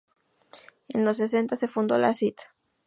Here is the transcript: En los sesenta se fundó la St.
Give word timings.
En 0.87 1.05
los 1.05 1.17
sesenta 1.17 1.55
se 1.55 1.67
fundó 1.67 1.95
la 1.99 2.09
St. 2.09 2.35